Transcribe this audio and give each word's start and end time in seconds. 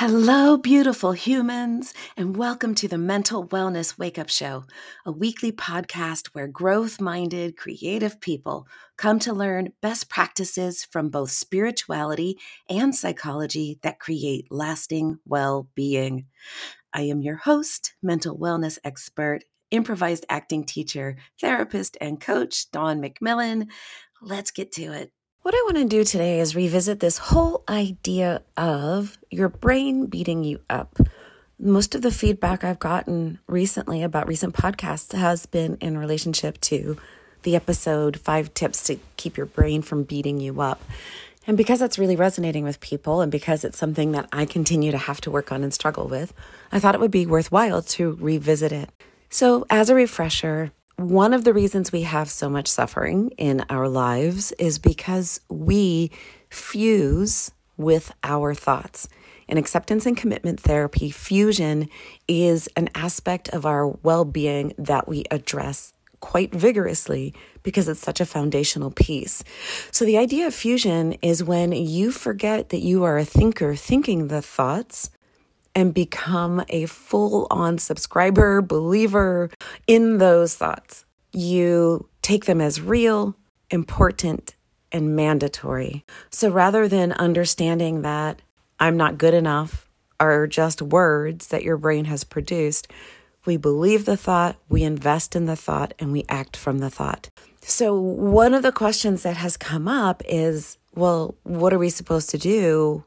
Hello, 0.00 0.56
beautiful 0.56 1.12
humans, 1.12 1.92
and 2.16 2.34
welcome 2.34 2.74
to 2.76 2.88
the 2.88 2.96
Mental 2.96 3.46
Wellness 3.46 3.98
Wake 3.98 4.18
Up 4.18 4.30
Show, 4.30 4.64
a 5.04 5.12
weekly 5.12 5.52
podcast 5.52 6.28
where 6.28 6.46
growth 6.46 7.02
minded, 7.02 7.58
creative 7.58 8.18
people 8.18 8.66
come 8.96 9.18
to 9.18 9.34
learn 9.34 9.74
best 9.82 10.08
practices 10.08 10.86
from 10.86 11.10
both 11.10 11.30
spirituality 11.32 12.38
and 12.66 12.94
psychology 12.94 13.78
that 13.82 14.00
create 14.00 14.46
lasting 14.50 15.18
well 15.26 15.68
being. 15.74 16.24
I 16.94 17.02
am 17.02 17.20
your 17.20 17.36
host, 17.36 17.92
mental 18.02 18.38
wellness 18.38 18.78
expert, 18.82 19.44
improvised 19.70 20.24
acting 20.30 20.64
teacher, 20.64 21.18
therapist, 21.38 21.98
and 22.00 22.18
coach, 22.18 22.70
Dawn 22.70 23.02
McMillan. 23.02 23.68
Let's 24.22 24.50
get 24.50 24.72
to 24.72 24.94
it. 24.94 25.12
What 25.42 25.54
I 25.54 25.62
want 25.64 25.78
to 25.78 25.84
do 25.86 26.04
today 26.04 26.38
is 26.38 26.54
revisit 26.54 27.00
this 27.00 27.16
whole 27.16 27.64
idea 27.66 28.42
of 28.58 29.18
your 29.30 29.48
brain 29.48 30.04
beating 30.04 30.44
you 30.44 30.60
up. 30.68 30.98
Most 31.58 31.94
of 31.94 32.02
the 32.02 32.10
feedback 32.10 32.62
I've 32.62 32.78
gotten 32.78 33.38
recently 33.46 34.02
about 34.02 34.28
recent 34.28 34.54
podcasts 34.54 35.16
has 35.16 35.46
been 35.46 35.78
in 35.80 35.96
relationship 35.96 36.60
to 36.62 36.98
the 37.42 37.56
episode 37.56 38.20
Five 38.20 38.52
Tips 38.52 38.84
to 38.84 38.98
Keep 39.16 39.38
Your 39.38 39.46
Brain 39.46 39.80
from 39.80 40.02
Beating 40.02 40.40
You 40.40 40.60
Up. 40.60 40.84
And 41.46 41.56
because 41.56 41.78
that's 41.78 41.98
really 41.98 42.16
resonating 42.16 42.64
with 42.64 42.78
people, 42.80 43.22
and 43.22 43.32
because 43.32 43.64
it's 43.64 43.78
something 43.78 44.12
that 44.12 44.28
I 44.34 44.44
continue 44.44 44.90
to 44.90 44.98
have 44.98 45.22
to 45.22 45.30
work 45.30 45.50
on 45.50 45.64
and 45.64 45.72
struggle 45.72 46.06
with, 46.06 46.34
I 46.70 46.78
thought 46.78 46.94
it 46.94 47.00
would 47.00 47.10
be 47.10 47.24
worthwhile 47.24 47.80
to 47.80 48.18
revisit 48.20 48.72
it. 48.72 48.90
So, 49.30 49.64
as 49.70 49.88
a 49.88 49.94
refresher, 49.94 50.72
one 51.08 51.32
of 51.32 51.44
the 51.44 51.54
reasons 51.54 51.92
we 51.92 52.02
have 52.02 52.30
so 52.30 52.50
much 52.50 52.68
suffering 52.68 53.30
in 53.38 53.64
our 53.70 53.88
lives 53.88 54.52
is 54.52 54.78
because 54.78 55.40
we 55.48 56.10
fuse 56.50 57.52
with 57.76 58.12
our 58.22 58.54
thoughts. 58.54 59.08
In 59.48 59.56
acceptance 59.56 60.06
and 60.06 60.16
commitment 60.16 60.60
therapy, 60.60 61.10
fusion 61.10 61.88
is 62.28 62.68
an 62.76 62.90
aspect 62.94 63.48
of 63.48 63.64
our 63.64 63.88
well 63.88 64.24
being 64.24 64.74
that 64.78 65.08
we 65.08 65.24
address 65.30 65.92
quite 66.20 66.54
vigorously 66.54 67.34
because 67.62 67.88
it's 67.88 68.00
such 68.00 68.20
a 68.20 68.26
foundational 68.26 68.90
piece. 68.90 69.42
So, 69.90 70.04
the 70.04 70.18
idea 70.18 70.46
of 70.46 70.54
fusion 70.54 71.14
is 71.22 71.42
when 71.42 71.72
you 71.72 72.12
forget 72.12 72.68
that 72.68 72.80
you 72.80 73.02
are 73.04 73.18
a 73.18 73.24
thinker 73.24 73.74
thinking 73.74 74.28
the 74.28 74.42
thoughts 74.42 75.10
and 75.74 75.94
become 75.94 76.64
a 76.68 76.86
full 76.86 77.46
on 77.50 77.78
subscriber, 77.78 78.60
believer 78.60 79.50
in 79.86 80.18
those 80.18 80.56
thoughts. 80.56 81.04
You 81.32 82.08
take 82.22 82.46
them 82.46 82.60
as 82.60 82.80
real, 82.80 83.36
important, 83.70 84.56
and 84.92 85.14
mandatory. 85.14 86.04
So 86.30 86.50
rather 86.50 86.88
than 86.88 87.12
understanding 87.12 88.02
that 88.02 88.42
I'm 88.78 88.96
not 88.96 89.18
good 89.18 89.34
enough 89.34 89.88
are 90.18 90.46
just 90.46 90.82
words 90.82 91.48
that 91.48 91.62
your 91.62 91.76
brain 91.76 92.06
has 92.06 92.24
produced, 92.24 92.88
we 93.46 93.56
believe 93.56 94.04
the 94.04 94.16
thought, 94.16 94.56
we 94.68 94.82
invest 94.82 95.34
in 95.34 95.46
the 95.46 95.56
thought, 95.56 95.94
and 95.98 96.12
we 96.12 96.24
act 96.28 96.56
from 96.56 96.78
the 96.78 96.90
thought. 96.90 97.30
So, 97.62 97.98
one 97.98 98.52
of 98.52 98.62
the 98.62 98.72
questions 98.72 99.22
that 99.22 99.36
has 99.36 99.56
come 99.56 99.88
up 99.88 100.22
is 100.28 100.76
well, 100.94 101.36
what 101.44 101.72
are 101.72 101.78
we 101.78 101.88
supposed 101.88 102.30
to 102.30 102.38
do 102.38 103.04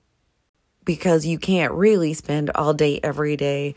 because 0.85 1.25
you 1.25 1.37
can't 1.37 1.73
really 1.73 2.13
spend 2.13 2.49
all 2.55 2.73
day, 2.73 2.99
every 3.03 3.35
day 3.35 3.75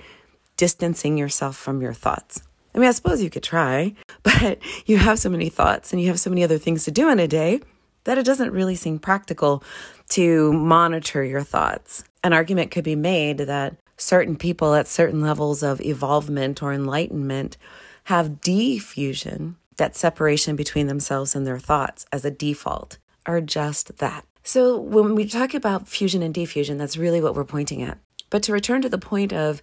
distancing 0.56 1.16
yourself 1.16 1.56
from 1.56 1.80
your 1.80 1.92
thoughts. 1.92 2.42
I 2.74 2.78
mean, 2.78 2.88
I 2.88 2.92
suppose 2.92 3.22
you 3.22 3.30
could 3.30 3.42
try, 3.42 3.94
but 4.22 4.58
you 4.86 4.98
have 4.98 5.18
so 5.18 5.30
many 5.30 5.48
thoughts 5.48 5.92
and 5.92 6.00
you 6.00 6.08
have 6.08 6.20
so 6.20 6.30
many 6.30 6.44
other 6.44 6.58
things 6.58 6.84
to 6.84 6.90
do 6.90 7.08
in 7.10 7.18
a 7.18 7.28
day 7.28 7.60
that 8.04 8.18
it 8.18 8.26
doesn't 8.26 8.52
really 8.52 8.76
seem 8.76 8.98
practical 8.98 9.62
to 10.10 10.52
monitor 10.52 11.24
your 11.24 11.42
thoughts. 11.42 12.04
An 12.22 12.32
argument 12.32 12.70
could 12.70 12.84
be 12.84 12.94
made 12.94 13.38
that 13.38 13.76
certain 13.96 14.36
people 14.36 14.74
at 14.74 14.86
certain 14.86 15.20
levels 15.20 15.62
of 15.62 15.80
evolvement 15.80 16.62
or 16.62 16.72
enlightenment 16.72 17.56
have 18.04 18.40
defusion, 18.40 19.54
that 19.76 19.96
separation 19.96 20.54
between 20.54 20.86
themselves 20.86 21.34
and 21.34 21.46
their 21.46 21.58
thoughts 21.58 22.06
as 22.12 22.24
a 22.24 22.30
default, 22.30 22.98
are 23.26 23.40
just 23.40 23.98
that. 23.98 24.24
So 24.46 24.78
when 24.78 25.16
we 25.16 25.26
talk 25.26 25.54
about 25.54 25.88
fusion 25.88 26.22
and 26.22 26.32
defusion, 26.32 26.78
that's 26.78 26.96
really 26.96 27.20
what 27.20 27.34
we're 27.34 27.44
pointing 27.44 27.82
at. 27.82 27.98
But 28.30 28.44
to 28.44 28.52
return 28.52 28.80
to 28.82 28.88
the 28.88 28.96
point 28.96 29.32
of, 29.32 29.60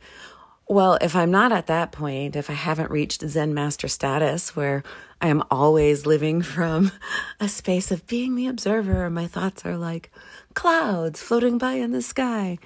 well, 0.68 0.98
if 1.00 1.16
I'm 1.16 1.32
not 1.32 1.54
at 1.54 1.68
that 1.68 1.94
point, 1.94 2.36
if 2.36 2.50
I 2.50 2.54
haven't 2.54 2.92
reached 2.92 3.26
Zen 3.26 3.54
master 3.54 3.88
status 3.88 4.58
where 4.58 4.84
I 5.22 5.30
am 5.30 5.42
always 5.50 6.06
living 6.06 6.42
from 6.42 6.92
a 7.40 7.48
space 7.48 7.92
of 7.92 8.06
being 8.08 8.36
the 8.36 8.48
observer, 8.48 9.10
my 9.10 9.26
thoughts 9.26 9.66
are 9.66 9.78
like 9.78 10.12
clouds 10.54 11.22
floating 11.22 11.58
by 11.58 11.76
in 11.76 11.94
the 11.94 12.02
sky, 12.02 12.58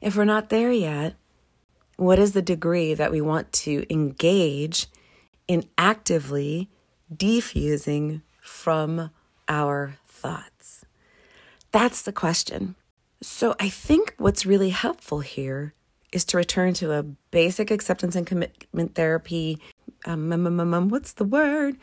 if 0.00 0.16
we're 0.16 0.24
not 0.24 0.48
there 0.48 0.72
yet, 0.72 1.16
what 1.96 2.18
is 2.18 2.32
the 2.32 2.40
degree 2.40 2.94
that 2.94 3.12
we 3.12 3.20
want 3.20 3.52
to 3.52 3.84
engage 3.92 4.86
in 5.46 5.68
actively 5.76 6.70
defusing 7.14 8.22
from 8.40 9.10
our 9.50 9.98
thoughts? 10.06 10.57
That's 11.70 12.02
the 12.02 12.12
question. 12.12 12.74
So 13.20 13.54
I 13.58 13.68
think 13.68 14.14
what's 14.18 14.46
really 14.46 14.70
helpful 14.70 15.20
here 15.20 15.74
is 16.12 16.24
to 16.26 16.36
return 16.36 16.72
to 16.74 16.92
a 16.92 17.02
basic 17.02 17.70
acceptance 17.70 18.16
and 18.16 18.26
commitment 18.26 18.94
therapy. 18.94 19.58
Um, 20.06 20.32
um, 20.32 20.46
um, 20.46 20.74
um, 20.74 20.88
what's 20.88 21.12
the 21.12 21.24
word? 21.24 21.76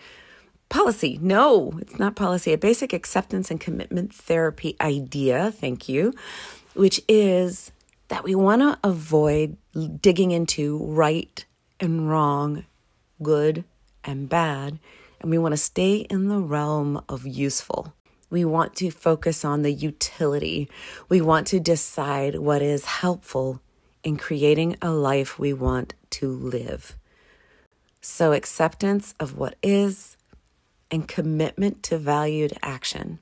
Policy. 0.70 1.20
No, 1.22 1.74
it's 1.80 2.00
not 2.00 2.16
policy. 2.16 2.54
A 2.54 2.58
basic 2.58 2.94
acceptance 2.94 3.52
and 3.52 3.60
commitment 3.60 4.14
therapy 4.14 4.76
idea, 4.82 5.52
thank 5.52 5.88
you, 5.88 6.14
which 6.74 7.02
is 7.08 7.72
that 8.08 8.24
we 8.24 8.34
want 8.34 8.62
to 8.62 8.80
avoid 8.84 9.58
digging 10.02 10.32
into 10.32 10.80
right 10.84 11.46
and 11.80 12.10
wrong, 12.10 12.66
good 13.22 13.64
and 14.04 14.30
bad, 14.30 14.80
and 15.20 15.30
we 15.30 15.38
want 15.38 15.54
to 15.54 15.58
stay 15.58 15.98
in 15.98 16.28
the 16.30 16.40
realm 16.40 17.04
of 17.10 17.28
useful. 17.28 17.94
We 18.36 18.44
want 18.44 18.76
to 18.76 18.92
focus 18.92 19.46
on 19.46 19.62
the 19.62 19.72
utility. 19.72 20.70
We 21.08 21.22
want 21.22 21.48
to 21.48 21.60
decide 21.62 22.36
what 22.38 22.62
is 22.62 22.84
helpful 22.84 23.62
in 24.04 24.18
creating 24.18 24.76
a 24.82 24.92
life 24.92 25.40
we 25.40 25.54
want 25.54 25.94
to 26.10 26.28
live. 26.28 26.98
So, 28.02 28.34
acceptance 28.34 29.14
of 29.22 29.38
what 29.38 29.56
is 29.64 30.18
and 30.92 31.08
commitment 31.08 31.82
to 31.84 31.98
valued 31.98 32.58
action. 32.62 33.20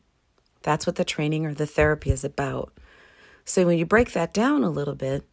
That's 0.64 0.88
what 0.88 0.96
the 0.96 1.06
training 1.06 1.46
or 1.46 1.54
the 1.54 1.68
therapy 1.68 2.10
is 2.10 2.24
about. 2.24 2.74
So, 3.46 3.68
when 3.68 3.78
you 3.78 3.86
break 3.86 4.14
that 4.14 4.34
down 4.34 4.64
a 4.64 4.72
little 4.72 4.96
bit, 4.96 5.28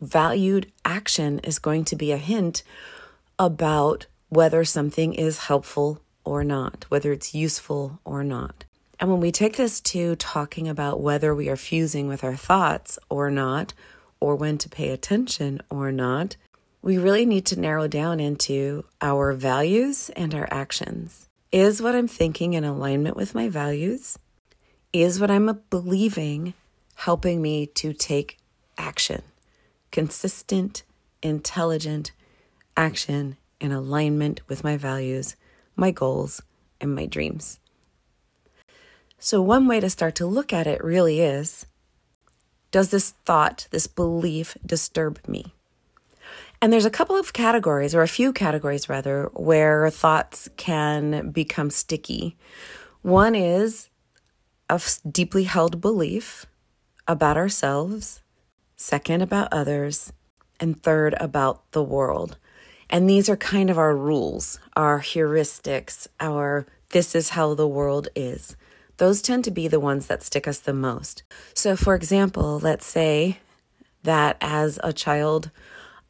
valued 0.00 0.72
action 0.86 1.38
is 1.40 1.58
going 1.58 1.84
to 1.84 1.96
be 1.96 2.12
a 2.12 2.16
hint 2.16 2.62
about 3.38 4.06
whether 4.30 4.64
something 4.64 5.12
is 5.12 5.48
helpful 5.48 6.00
or 6.24 6.44
not, 6.44 6.86
whether 6.88 7.12
it's 7.12 7.34
useful 7.34 8.00
or 8.06 8.24
not. 8.24 8.64
And 9.00 9.10
when 9.10 9.20
we 9.20 9.30
take 9.30 9.56
this 9.56 9.80
to 9.82 10.16
talking 10.16 10.68
about 10.68 11.00
whether 11.00 11.34
we 11.34 11.48
are 11.48 11.56
fusing 11.56 12.08
with 12.08 12.24
our 12.24 12.34
thoughts 12.34 12.98
or 13.08 13.30
not, 13.30 13.72
or 14.20 14.34
when 14.34 14.58
to 14.58 14.68
pay 14.68 14.90
attention 14.90 15.60
or 15.70 15.92
not, 15.92 16.36
we 16.82 16.98
really 16.98 17.24
need 17.24 17.46
to 17.46 17.60
narrow 17.60 17.86
down 17.86 18.18
into 18.18 18.84
our 19.00 19.32
values 19.32 20.10
and 20.16 20.34
our 20.34 20.48
actions. 20.50 21.28
Is 21.52 21.80
what 21.80 21.94
I'm 21.94 22.08
thinking 22.08 22.54
in 22.54 22.64
alignment 22.64 23.16
with 23.16 23.34
my 23.34 23.48
values? 23.48 24.18
Is 24.92 25.20
what 25.20 25.30
I'm 25.30 25.62
believing 25.70 26.54
helping 26.96 27.40
me 27.40 27.66
to 27.66 27.92
take 27.92 28.38
action? 28.76 29.22
Consistent, 29.92 30.82
intelligent 31.22 32.12
action 32.76 33.36
in 33.60 33.72
alignment 33.72 34.40
with 34.48 34.64
my 34.64 34.76
values, 34.76 35.36
my 35.76 35.90
goals, 35.90 36.42
and 36.80 36.94
my 36.94 37.06
dreams. 37.06 37.60
So, 39.20 39.42
one 39.42 39.66
way 39.66 39.80
to 39.80 39.90
start 39.90 40.14
to 40.16 40.26
look 40.26 40.52
at 40.52 40.68
it 40.68 40.82
really 40.82 41.20
is 41.20 41.66
Does 42.70 42.90
this 42.90 43.10
thought, 43.24 43.66
this 43.72 43.88
belief 43.88 44.56
disturb 44.64 45.26
me? 45.26 45.54
And 46.62 46.72
there's 46.72 46.84
a 46.84 46.90
couple 46.90 47.16
of 47.16 47.32
categories, 47.32 47.94
or 47.94 48.02
a 48.02 48.08
few 48.08 48.32
categories 48.32 48.88
rather, 48.88 49.28
where 49.34 49.90
thoughts 49.90 50.48
can 50.56 51.30
become 51.30 51.70
sticky. 51.70 52.36
One 53.02 53.34
is 53.34 53.88
a 54.70 54.80
deeply 55.10 55.44
held 55.44 55.80
belief 55.80 56.46
about 57.08 57.36
ourselves, 57.36 58.22
second, 58.76 59.22
about 59.22 59.52
others, 59.52 60.12
and 60.60 60.80
third, 60.80 61.14
about 61.18 61.72
the 61.72 61.82
world. 61.82 62.36
And 62.88 63.10
these 63.10 63.28
are 63.28 63.36
kind 63.36 63.68
of 63.68 63.78
our 63.78 63.96
rules, 63.96 64.60
our 64.76 65.00
heuristics, 65.00 66.06
our 66.20 66.66
this 66.90 67.14
is 67.14 67.30
how 67.30 67.54
the 67.54 67.68
world 67.68 68.08
is 68.14 68.56
those 68.98 69.22
tend 69.22 69.44
to 69.44 69.50
be 69.50 69.66
the 69.68 69.80
ones 69.80 70.06
that 70.06 70.22
stick 70.22 70.46
us 70.46 70.58
the 70.58 70.74
most. 70.74 71.22
So, 71.54 71.76
for 71.76 71.94
example, 71.94 72.58
let's 72.58 72.86
say 72.86 73.38
that 74.02 74.36
as 74.40 74.78
a 74.84 74.92
child, 74.92 75.50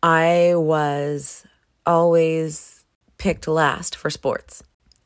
I 0.02 0.52
was 0.54 1.44
always 1.86 2.84
picked 3.18 3.46
last 3.46 3.94
for 3.94 4.10
sports. 4.10 4.62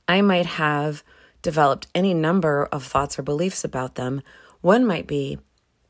I 0.08 0.20
might 0.20 0.46
have 0.46 1.02
developed 1.42 1.88
any 1.94 2.14
number 2.14 2.66
of 2.72 2.84
thoughts 2.84 3.18
or 3.18 3.22
beliefs 3.22 3.64
about 3.64 3.96
them. 3.96 4.22
One 4.60 4.86
might 4.86 5.06
be, 5.06 5.38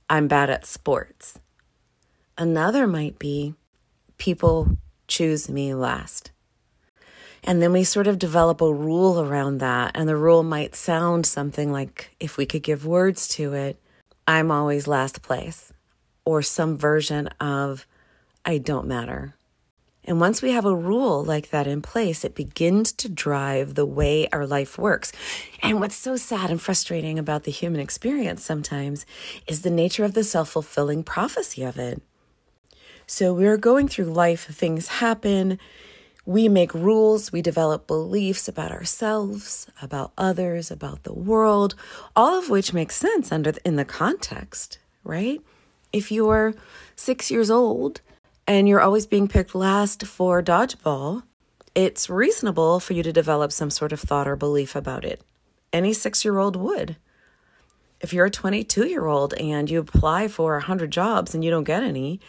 I'm 0.09 0.29
bad 0.29 0.51
at 0.51 0.67
sports. 0.67 1.39
Another 2.39 2.87
might 2.87 3.19
be 3.19 3.55
people 4.19 4.79
choose 5.09 5.49
me 5.49 5.75
last. 5.75 6.32
And 7.45 7.61
then 7.61 7.73
we 7.73 7.85
sort 7.85 8.07
of 8.07 8.19
develop 8.19 8.61
a 8.61 8.73
rule 8.73 9.21
around 9.21 9.59
that. 9.59 9.93
And 9.95 10.09
the 10.09 10.17
rule 10.17 10.43
might 10.43 10.77
sound 10.77 11.27
something 11.27 11.73
like 11.73 12.15
if 12.21 12.37
we 12.37 12.47
could 12.47 12.63
give 12.63 12.87
words 12.87 13.27
to 13.29 13.53
it, 13.53 13.79
I'm 14.27 14.51
always 14.51 14.87
last 14.87 15.23
place, 15.23 15.73
or 16.25 16.43
some 16.43 16.77
version 16.77 17.27
of 17.41 17.87
I 18.45 18.59
don't 18.59 18.87
matter. 18.87 19.35
And 20.05 20.21
once 20.21 20.43
we 20.43 20.51
have 20.51 20.65
a 20.65 20.75
rule 20.75 21.23
like 21.25 21.51
that 21.51 21.69
in 21.69 21.81
place, 21.81 22.25
it 22.25 22.35
begins 22.35 22.93
to 22.95 23.09
drive 23.09 23.75
the 23.75 23.87
way 23.87 24.29
our 24.33 24.47
life 24.47 24.77
works. 24.77 25.13
And 25.63 25.79
what's 25.79 25.95
so 25.95 26.17
sad 26.17 26.51
and 26.51 26.61
frustrating 26.61 27.19
about 27.19 27.45
the 27.45 27.53
human 27.53 27.81
experience 27.81 28.45
sometimes 28.45 29.07
is 29.47 29.63
the 29.63 29.71
nature 29.71 30.05
of 30.05 30.15
the 30.15 30.25
self 30.25 30.51
fulfilling 30.51 31.05
prophecy 31.05 31.63
of 31.63 31.79
it. 31.79 32.03
So 33.07 33.33
we're 33.33 33.57
going 33.57 33.89
through 33.89 34.07
life, 34.07 34.47
things 34.47 34.89
happen, 34.89 35.59
we 36.25 36.49
make 36.49 36.73
rules, 36.73 37.33
we 37.33 37.43
develop 37.43 37.87
beliefs 37.87 38.47
about 38.47 38.71
ourselves, 38.71 39.67
about 39.81 40.13
others, 40.17 40.71
about 40.71 41.03
the 41.03 41.13
world, 41.13 41.75
all 42.15 42.39
of 42.39 42.49
which 42.49 42.73
makes 42.73 42.97
sense 42.97 43.33
under 43.33 43.53
in 43.65 43.77
the 43.77 43.85
context, 43.85 44.79
right? 45.03 45.41
If 45.93 46.13
you're 46.13 46.55
6 46.97 47.31
years 47.31 47.51
old 47.51 48.01
and 48.47 48.69
you're 48.69 48.81
always 48.81 49.07
being 49.07 49.29
picked 49.29 49.55
last 49.55 50.07
for 50.07 50.43
dodgeball, 50.43 51.25
it's 51.75 52.09
reasonable 52.09 52.81
for 52.81 52.93
you 52.93 53.03
to 53.03 53.13
develop 53.13 53.51
some 53.51 53.71
sort 53.71 53.93
of 53.93 54.01
thought 54.01 54.29
or 54.29 54.37
belief 54.37 54.77
about 54.77 55.05
it. 55.05 55.23
Any 55.73 55.93
6-year-old 55.93 56.55
would. 56.55 56.97
If 58.01 58.13
you're 58.13 58.27
a 58.27 58.31
22-year-old 58.31 59.35
and 59.35 59.71
you 59.71 59.81
apply 59.81 60.29
for 60.29 60.53
100 60.53 60.91
jobs 60.91 61.35
and 61.35 61.43
you 61.43 61.51
don't 61.51 61.65
get 61.65 61.83
any, 61.83 62.21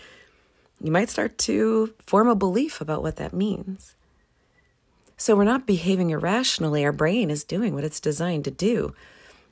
you 0.83 0.91
might 0.91 1.09
start 1.09 1.38
to 1.39 1.94
form 2.00 2.27
a 2.27 2.35
belief 2.35 2.81
about 2.81 3.01
what 3.01 3.15
that 3.15 3.33
means. 3.33 3.95
So 5.15 5.35
we're 5.35 5.45
not 5.45 5.65
behaving 5.65 6.09
irrationally. 6.09 6.83
Our 6.83 6.91
brain 6.91 7.31
is 7.31 7.45
doing 7.45 7.74
what 7.74 7.85
it's 7.85 8.01
designed 8.01 8.44
to 8.44 8.51
do. 8.51 8.94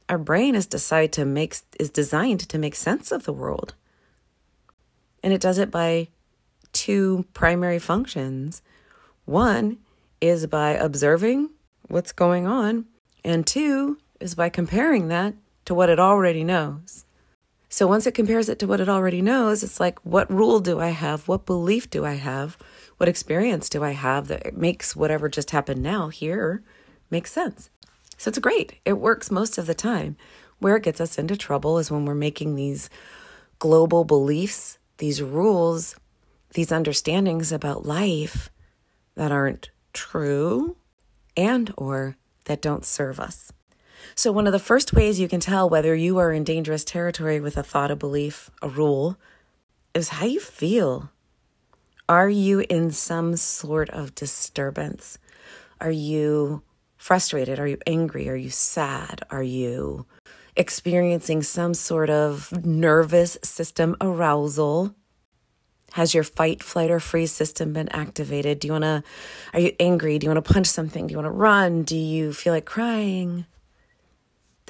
Our 0.10 0.18
brain 0.18 0.56
is 0.56 0.66
decide 0.66 1.14
to 1.14 1.24
make 1.24 1.56
is 1.80 1.90
designed 1.90 2.42
to 2.42 2.58
make 2.58 2.76
sense 2.76 3.14
of 3.14 3.24
the 3.24 3.32
world. 3.32 3.76
And 5.24 5.32
it 5.32 5.40
does 5.40 5.58
it 5.58 5.72
by 5.72 6.10
two 6.74 7.26
primary 7.34 7.80
functions. 7.80 8.62
One 9.24 9.78
is 10.20 10.48
by 10.48 10.72
observing 10.72 11.52
what's 11.88 12.12
going 12.12 12.46
on, 12.46 12.86
and 13.24 13.48
two 13.48 13.98
is 14.20 14.36
by 14.36 14.50
comparing 14.50 15.08
that 15.08 15.36
to 15.66 15.74
what 15.74 15.90
it 15.90 16.00
already 16.00 16.44
knows. 16.44 17.06
So 17.74 17.88
once 17.88 18.06
it 18.06 18.14
compares 18.14 18.50
it 18.50 18.60
to 18.60 18.68
what 18.68 18.82
it 18.82 18.90
already 18.90 19.22
knows, 19.22 19.64
it's 19.64 19.80
like, 19.80 19.98
what 20.06 20.30
rule 20.30 20.60
do 20.60 20.82
I 20.82 20.90
have? 20.90 21.30
What 21.30 21.46
belief 21.46 21.90
do 21.90 22.04
I 22.04 22.16
have? 22.16 22.58
What 22.98 23.08
experience 23.08 23.70
do 23.70 23.82
I 23.82 23.92
have 23.92 24.28
that 24.28 24.58
makes 24.58 24.94
whatever 24.94 25.30
just 25.30 25.52
happened 25.52 25.82
now 25.82 26.10
here 26.10 26.64
make 27.10 27.28
sense? 27.28 27.70
So 28.18 28.28
it's 28.28 28.40
great. 28.40 28.80
It 28.84 29.00
works 29.00 29.32
most 29.32 29.58
of 29.58 29.68
the 29.68 29.74
time. 29.74 30.18
Where 30.60 30.76
it 30.76 30.84
gets 30.84 31.00
us 31.00 31.18
into 31.18 31.38
trouble 31.38 31.78
is 31.78 31.90
when 31.90 32.04
we're 32.04 32.14
making 32.14 32.56
these 32.56 32.90
global 33.58 34.04
beliefs, 34.04 34.78
these 34.98 35.22
rules, 35.22 35.96
these 36.54 36.74
understandings 36.74 37.54
about 37.54 37.86
life 37.86 38.50
that 39.16 39.32
aren't 39.32 39.72
true 39.94 40.76
and 41.38 41.74
or 41.78 42.18
that 42.46 42.62
don't 42.62 42.84
serve 42.84 43.18
us. 43.18 43.54
So, 44.16 44.32
one 44.32 44.48
of 44.48 44.54
the 44.54 44.60
first 44.60 44.94
ways 44.94 45.20
you 45.20 45.28
can 45.28 45.40
tell 45.40 45.70
whether 45.70 45.96
you 45.96 46.18
are 46.18 46.32
in 46.32 46.44
dangerous 46.44 46.84
territory 46.84 47.40
with 47.40 47.58
a 47.58 47.64
thought, 47.64 47.92
a 47.92 47.96
belief, 47.96 48.50
a 48.62 48.70
rule 48.70 49.18
is 49.94 50.10
how 50.10 50.26
you 50.26 50.40
feel. 50.40 51.12
Are 52.08 52.30
you 52.30 52.66
in 52.70 52.92
some 52.92 53.36
sort 53.36 53.90
of 53.90 54.16
disturbance? 54.16 55.18
Are 55.80 55.92
you 55.92 56.62
frustrated? 56.98 57.60
Are 57.60 57.68
you 57.68 57.78
angry? 57.88 58.30
Are 58.30 58.36
you 58.36 58.50
sad? 58.50 59.22
Are 59.30 59.44
you 59.44 60.06
experiencing 60.56 61.42
some 61.42 61.74
sort 61.74 62.10
of 62.10 62.66
nervous 62.66 63.38
system 63.44 63.96
arousal? 64.02 64.94
Has 65.94 66.14
your 66.14 66.24
fight, 66.24 66.64
flight, 66.64 66.92
or 66.92 67.00
freeze 67.00 67.32
system 67.32 67.74
been 67.74 67.90
activated? 67.90 68.60
Do 68.60 68.68
you 68.68 68.72
want 68.74 68.84
to, 68.84 69.04
are 69.54 69.60
you 69.60 69.74
angry? 69.80 70.20
Do 70.20 70.26
you 70.26 70.32
want 70.32 70.46
to 70.46 70.54
punch 70.54 70.68
something? 70.68 71.08
Do 71.08 71.12
you 71.12 71.18
want 71.18 71.26
to 71.26 71.32
run? 71.32 71.84
Do 71.84 71.98
you 71.98 72.32
feel 72.34 72.54
like 72.54 72.66
crying? 72.66 73.46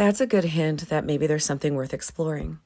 That's 0.01 0.19
a 0.19 0.25
good 0.25 0.45
hint 0.45 0.89
that 0.89 1.05
maybe 1.05 1.27
there's 1.27 1.45
something 1.45 1.75
worth 1.75 1.93
exploring. 1.93 2.57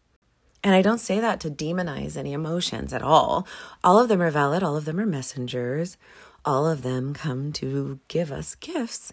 And 0.64 0.74
I 0.74 0.82
don't 0.82 1.02
say 1.02 1.20
that 1.20 1.42
to 1.42 1.50
demonize 1.50 2.16
any 2.16 2.32
emotions 2.32 2.94
at 2.94 3.02
all. 3.02 3.46
All 3.84 4.00
of 4.00 4.08
them 4.08 4.22
are 4.22 4.32
valid, 4.32 4.64
all 4.64 4.78
of 4.78 4.86
them 4.86 5.02
are 5.02 5.06
messengers, 5.06 5.98
all 6.46 6.66
of 6.66 6.82
them 6.82 7.14
come 7.14 7.52
to 7.52 8.00
give 8.08 8.32
us 8.32 8.56
gifts. 8.56 9.12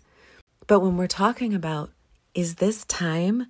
But 0.69 0.79
when 0.79 0.97
we're 0.97 1.09
talking 1.09 1.53
about, 1.53 1.91
is 2.33 2.55
this 2.55 2.85
time 2.85 3.49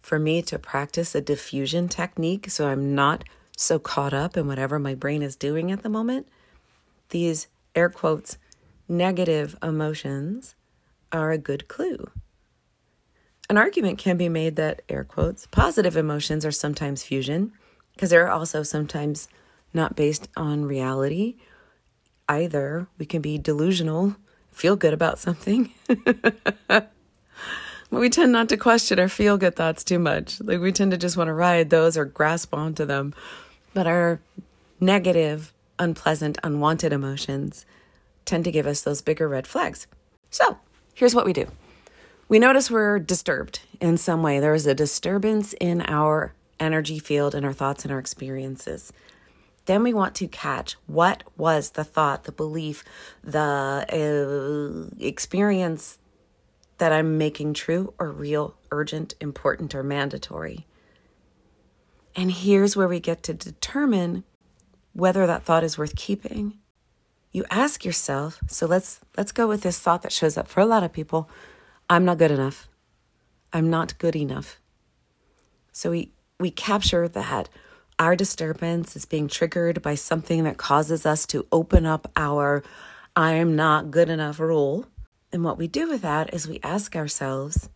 for 0.00 0.18
me 0.18 0.40
to 0.40 0.58
practice 0.58 1.14
a 1.14 1.20
defusion 1.20 1.90
technique 1.90 2.48
so 2.48 2.68
I'm 2.68 2.94
not 2.94 3.24
so 3.58 3.78
caught 3.78 4.14
up 4.14 4.38
in 4.38 4.46
whatever 4.46 4.78
my 4.78 4.94
brain 4.94 5.20
is 5.20 5.36
doing 5.36 5.70
at 5.70 5.82
the 5.82 5.90
moment? 5.90 6.28
These 7.10 7.48
air 7.74 7.90
quotes, 7.90 8.38
negative 8.88 9.54
emotions 9.62 10.54
are 11.12 11.30
a 11.30 11.36
good 11.36 11.68
clue. 11.68 12.08
An 13.50 13.58
argument 13.58 13.98
can 13.98 14.16
be 14.16 14.28
made 14.28 14.56
that, 14.56 14.82
air 14.88 15.04
quotes, 15.04 15.46
positive 15.46 15.96
emotions 15.96 16.46
are 16.46 16.52
sometimes 16.52 17.02
fusion, 17.02 17.52
because 17.92 18.10
they're 18.10 18.30
also 18.30 18.62
sometimes 18.62 19.28
not 19.72 19.96
based 19.96 20.28
on 20.36 20.64
reality. 20.64 21.36
Either 22.28 22.88
we 22.96 23.04
can 23.04 23.20
be 23.20 23.36
delusional, 23.36 24.16
feel 24.50 24.76
good 24.76 24.94
about 24.94 25.18
something. 25.18 25.72
but 26.68 26.90
we 27.90 28.08
tend 28.08 28.32
not 28.32 28.48
to 28.48 28.56
question 28.56 28.98
our 28.98 29.08
feel 29.08 29.36
good 29.36 29.56
thoughts 29.56 29.84
too 29.84 29.98
much. 29.98 30.40
Like 30.40 30.60
we 30.60 30.72
tend 30.72 30.92
to 30.92 30.96
just 30.96 31.16
want 31.16 31.28
to 31.28 31.34
ride 31.34 31.68
those 31.70 31.98
or 31.98 32.06
grasp 32.06 32.54
onto 32.54 32.86
them. 32.86 33.14
But 33.74 33.86
our 33.86 34.20
negative, 34.80 35.52
unpleasant, 35.78 36.38
unwanted 36.42 36.92
emotions 36.92 37.66
tend 38.24 38.44
to 38.44 38.52
give 38.52 38.66
us 38.66 38.80
those 38.80 39.02
bigger 39.02 39.28
red 39.28 39.46
flags. 39.46 39.86
So 40.30 40.58
here's 40.94 41.14
what 41.14 41.26
we 41.26 41.34
do 41.34 41.48
we 42.28 42.38
notice 42.38 42.70
we're 42.70 42.98
disturbed 42.98 43.60
in 43.80 43.96
some 43.96 44.22
way. 44.22 44.40
There 44.40 44.54
is 44.54 44.66
a 44.66 44.74
disturbance 44.74 45.52
in 45.54 45.82
our 45.82 46.34
energy 46.58 46.98
field 46.98 47.34
and 47.34 47.44
our 47.44 47.52
thoughts 47.52 47.84
and 47.84 47.92
our 47.92 47.98
experiences. 47.98 48.92
Then 49.66 49.82
we 49.82 49.94
want 49.94 50.14
to 50.16 50.28
catch 50.28 50.76
what 50.86 51.22
was 51.36 51.70
the 51.70 51.84
thought, 51.84 52.24
the 52.24 52.32
belief, 52.32 52.84
the 53.22 54.90
uh, 54.90 54.94
experience 55.02 55.98
that 56.78 56.92
I'm 56.92 57.16
making 57.16 57.54
true 57.54 57.94
or 57.98 58.10
real, 58.10 58.56
urgent, 58.70 59.14
important, 59.20 59.74
or 59.74 59.82
mandatory. 59.82 60.66
And 62.16 62.30
here's 62.30 62.76
where 62.76 62.88
we 62.88 63.00
get 63.00 63.22
to 63.24 63.34
determine 63.34 64.24
whether 64.92 65.26
that 65.26 65.42
thought 65.42 65.64
is 65.64 65.78
worth 65.78 65.96
keeping. 65.96 66.58
You 67.32 67.44
ask 67.50 67.84
yourself, 67.84 68.38
so 68.46 68.66
let's 68.66 69.00
let's 69.16 69.32
go 69.32 69.48
with 69.48 69.62
this 69.62 69.80
thought 69.80 70.02
that 70.02 70.12
shows 70.12 70.36
up 70.36 70.46
for 70.46 70.60
a 70.60 70.66
lot 70.66 70.84
of 70.84 70.92
people. 70.92 71.28
I'm 71.88 72.04
not 72.04 72.18
good 72.18 72.30
enough. 72.30 72.68
I'm 73.52 73.70
not 73.70 73.98
good 73.98 74.16
enough. 74.16 74.60
So 75.72 75.90
we, 75.90 76.12
we 76.40 76.50
capture 76.50 77.08
that 77.08 77.48
our 77.98 78.16
disturbance 78.16 78.96
is 78.96 79.04
being 79.04 79.28
triggered 79.28 79.82
by 79.82 79.94
something 79.94 80.44
that 80.44 80.56
causes 80.56 81.06
us 81.06 81.26
to 81.26 81.46
open 81.52 81.86
up 81.86 82.10
our 82.16 82.62
I 83.16 83.34
am 83.34 83.54
not 83.54 83.92
good 83.92 84.08
enough 84.08 84.40
rule. 84.40 84.86
And 85.32 85.44
what 85.44 85.58
we 85.58 85.68
do 85.68 85.88
with 85.88 86.02
that 86.02 86.34
is 86.34 86.48
we 86.48 86.58
ask 86.64 86.96
ourselves, 86.96 87.68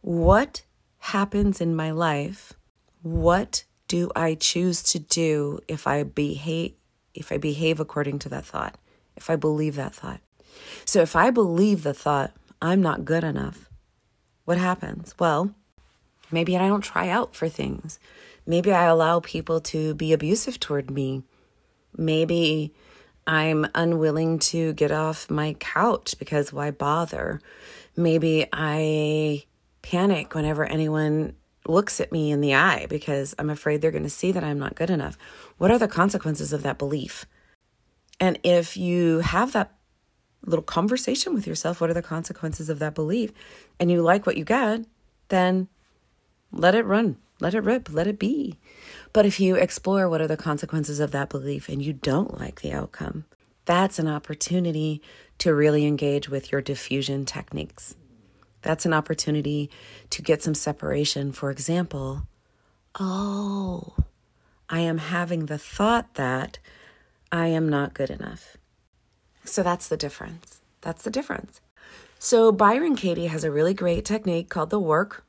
what 0.00 0.62
happens 0.98 1.60
in 1.60 1.76
my 1.76 1.92
life? 1.92 2.54
What 3.02 3.64
do 3.86 4.10
I 4.16 4.34
choose 4.34 4.82
to 4.84 4.98
do 4.98 5.60
if 5.68 5.86
I 5.86 6.02
behave 6.02 6.74
if 7.12 7.32
I 7.32 7.38
behave 7.38 7.80
according 7.80 8.20
to 8.20 8.28
that 8.30 8.46
thought? 8.46 8.78
If 9.16 9.30
I 9.30 9.36
believe 9.36 9.76
that 9.76 9.94
thought? 9.94 10.20
So 10.84 11.02
if 11.02 11.16
I 11.16 11.30
believe 11.30 11.82
the 11.82 11.94
thought, 11.94 12.32
I'm 12.62 12.82
not 12.82 13.04
good 13.04 13.24
enough, 13.24 13.70
what 14.44 14.58
happens? 14.58 15.14
Well, 15.18 15.54
maybe 16.30 16.56
I 16.56 16.68
don't 16.68 16.82
try 16.82 17.08
out 17.08 17.34
for 17.34 17.48
things. 17.48 17.98
Maybe 18.46 18.72
I 18.72 18.84
allow 18.84 19.20
people 19.20 19.60
to 19.62 19.94
be 19.94 20.12
abusive 20.12 20.58
toward 20.58 20.90
me. 20.90 21.22
Maybe 21.96 22.74
I'm 23.26 23.66
unwilling 23.74 24.38
to 24.40 24.72
get 24.72 24.90
off 24.90 25.30
my 25.30 25.54
couch 25.54 26.16
because 26.18 26.52
why 26.52 26.70
bother? 26.70 27.40
Maybe 27.96 28.46
I 28.52 29.44
panic 29.82 30.34
whenever 30.34 30.64
anyone 30.64 31.34
looks 31.66 32.00
at 32.00 32.12
me 32.12 32.30
in 32.30 32.40
the 32.40 32.54
eye 32.54 32.86
because 32.88 33.34
I'm 33.38 33.50
afraid 33.50 33.80
they're 33.80 33.90
going 33.90 34.02
to 34.02 34.10
see 34.10 34.32
that 34.32 34.44
I'm 34.44 34.58
not 34.58 34.74
good 34.74 34.90
enough. 34.90 35.16
What 35.58 35.70
are 35.70 35.78
the 35.78 35.88
consequences 35.88 36.52
of 36.52 36.62
that 36.62 36.78
belief? 36.78 37.26
And 38.18 38.38
if 38.42 38.76
you 38.76 39.20
have 39.20 39.52
that 39.52 39.72
little 40.44 40.62
conversation 40.62 41.34
with 41.34 41.46
yourself. 41.46 41.80
What 41.80 41.90
are 41.90 41.94
the 41.94 42.02
consequences 42.02 42.68
of 42.68 42.78
that 42.78 42.94
belief? 42.94 43.32
And 43.78 43.90
you 43.90 44.02
like 44.02 44.26
what 44.26 44.36
you 44.36 44.44
get 44.44 44.84
then 45.30 45.68
let 46.52 46.74
it 46.74 46.84
run. 46.84 47.16
let 47.40 47.54
it 47.54 47.64
rip, 47.64 47.88
let 47.90 48.06
it 48.06 48.18
be. 48.18 48.58
But 49.14 49.24
if 49.24 49.40
you 49.40 49.54
explore 49.54 50.10
what 50.10 50.20
are 50.20 50.26
the 50.26 50.36
consequences 50.36 51.00
of 51.00 51.10
that 51.12 51.30
belief 51.30 51.70
and 51.70 51.80
you 51.80 51.94
don't 51.94 52.38
like 52.38 52.60
the 52.60 52.72
outcome, 52.72 53.24
that's 53.64 53.98
an 53.98 54.06
opportunity 54.06 55.00
to 55.38 55.54
really 55.54 55.86
engage 55.86 56.28
with 56.28 56.52
your 56.52 56.60
defusion 56.60 57.26
techniques. 57.26 57.94
That's 58.60 58.84
an 58.84 58.92
opportunity 58.92 59.70
to 60.10 60.20
get 60.20 60.42
some 60.42 60.52
separation. 60.52 61.32
For 61.32 61.50
example, 61.50 62.24
oh, 62.98 63.94
I 64.68 64.80
am 64.80 64.98
having 64.98 65.46
the 65.46 65.56
thought 65.56 66.14
that 66.16 66.58
I 67.32 67.46
am 67.46 67.70
not 67.70 67.94
good 67.94 68.10
enough. 68.10 68.58
So 69.44 69.62
that's 69.62 69.88
the 69.88 69.96
difference. 69.96 70.60
That's 70.80 71.02
the 71.02 71.10
difference. 71.10 71.60
So 72.18 72.52
Byron 72.52 72.96
Katie 72.96 73.26
has 73.26 73.44
a 73.44 73.50
really 73.50 73.74
great 73.74 74.04
technique 74.04 74.48
called 74.48 74.70
the 74.70 74.78
work, 74.78 75.24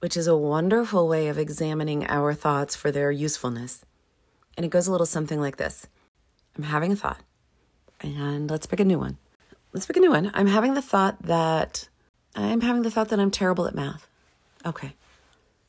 which 0.00 0.16
is 0.16 0.26
a 0.26 0.36
wonderful 0.36 1.06
way 1.06 1.28
of 1.28 1.38
examining 1.38 2.06
our 2.08 2.34
thoughts 2.34 2.74
for 2.74 2.90
their 2.90 3.10
usefulness. 3.10 3.84
And 4.56 4.64
it 4.64 4.70
goes 4.70 4.86
a 4.86 4.92
little 4.92 5.06
something 5.06 5.40
like 5.40 5.56
this 5.56 5.86
I'm 6.56 6.64
having 6.64 6.92
a 6.92 6.96
thought, 6.96 7.20
and 8.00 8.50
let's 8.50 8.66
pick 8.66 8.80
a 8.80 8.84
new 8.84 8.98
one. 8.98 9.18
Let's 9.72 9.86
pick 9.86 9.96
a 9.96 10.00
new 10.00 10.10
one. 10.10 10.30
I'm 10.34 10.48
having 10.48 10.74
the 10.74 10.82
thought 10.82 11.22
that 11.22 11.88
I'm 12.34 12.60
having 12.60 12.82
the 12.82 12.90
thought 12.90 13.08
that 13.08 13.20
I'm 13.20 13.30
terrible 13.30 13.66
at 13.66 13.74
math. 13.74 14.06
Okay. 14.64 14.94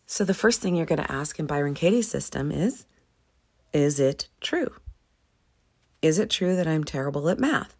So 0.06 0.24
the 0.24 0.34
first 0.34 0.62
thing 0.62 0.76
you're 0.76 0.86
going 0.86 1.02
to 1.02 1.12
ask 1.12 1.40
in 1.40 1.46
Byron 1.46 1.74
Katie's 1.74 2.10
system 2.10 2.52
is 2.52 2.86
Is 3.72 4.00
it 4.00 4.28
true? 4.42 4.72
Is 6.04 6.20
it 6.20 6.30
true 6.30 6.58
that 6.58 6.68
I'm 6.68 6.84
terrible 6.84 7.30
at 7.30 7.40
math? 7.40 7.76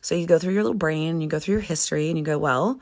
So 0.00 0.14
you 0.14 0.26
go 0.26 0.38
through 0.38 0.54
your 0.54 0.62
little 0.62 0.78
brain, 0.78 1.20
you 1.20 1.28
go 1.28 1.38
through 1.38 1.52
your 1.52 1.60
history, 1.60 2.08
and 2.08 2.16
you 2.16 2.24
go, 2.24 2.38
Well, 2.38 2.80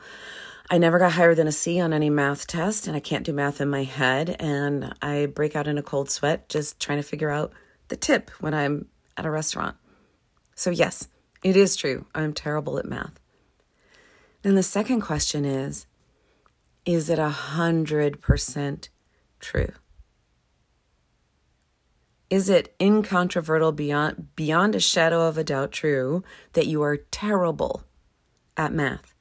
I 0.71 0.77
never 0.77 0.97
got 0.97 1.11
higher 1.11 1.35
than 1.35 1.49
a 1.49 1.51
C 1.51 1.81
on 1.81 1.91
any 1.91 2.09
math 2.09 2.47
test, 2.47 2.87
and 2.87 2.95
I 2.95 3.01
can't 3.01 3.25
do 3.25 3.33
math 3.33 3.59
in 3.59 3.69
my 3.69 3.83
head. 3.83 4.37
And 4.39 4.93
I 5.01 5.25
break 5.25 5.53
out 5.53 5.67
in 5.67 5.77
a 5.77 5.83
cold 5.83 6.09
sweat 6.09 6.47
just 6.47 6.79
trying 6.79 6.97
to 6.97 7.03
figure 7.03 7.29
out 7.29 7.51
the 7.89 7.97
tip 7.97 8.31
when 8.39 8.53
I'm 8.53 8.87
at 9.17 9.25
a 9.25 9.29
restaurant. 9.29 9.75
So, 10.55 10.69
yes, 10.69 11.09
it 11.43 11.57
is 11.57 11.75
true. 11.75 12.05
I'm 12.15 12.31
terrible 12.31 12.79
at 12.79 12.85
math. 12.85 13.19
Then 14.43 14.55
the 14.55 14.63
second 14.63 15.01
question 15.01 15.43
is 15.43 15.87
Is 16.85 17.09
it 17.09 17.19
a 17.19 17.29
hundred 17.29 18.21
percent 18.21 18.87
true? 19.41 19.73
Is 22.35 22.49
it 22.49 22.75
incontrovertible 22.81 23.71
beyond 23.71 24.35
beyond 24.35 24.75
a 24.75 24.81
shadow 24.81 25.21
of 25.21 25.37
a 25.37 25.43
doubt 25.45 25.71
true 25.71 26.21
that 26.51 26.67
you 26.67 26.81
are 26.81 26.97
terrible 26.97 27.85
at 28.57 28.73
math? 28.73 29.13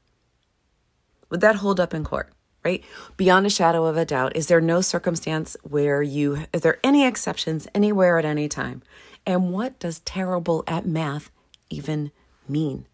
Would 1.30 1.40
that 1.40 1.62
hold 1.62 1.78
up 1.78 1.94
in 1.94 2.02
court? 2.02 2.32
Right? 2.64 2.82
Beyond 3.16 3.46
a 3.46 3.50
shadow 3.50 3.84
of 3.84 3.96
a 3.96 4.04
doubt, 4.04 4.34
is 4.34 4.48
there 4.48 4.60
no 4.60 4.80
circumstance 4.80 5.56
where 5.62 6.02
you, 6.02 6.46
is 6.52 6.62
there 6.62 6.80
any 6.82 7.06
exceptions 7.06 7.68
anywhere 7.72 8.18
at 8.18 8.24
any 8.24 8.48
time? 8.48 8.82
And 9.24 9.52
what 9.52 9.78
does 9.78 10.00
terrible 10.00 10.64
at 10.66 10.84
math 10.84 11.30
even 11.70 12.10
mean? 12.48 12.84